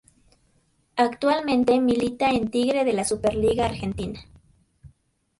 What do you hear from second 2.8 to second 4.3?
de la Superliga Argentina.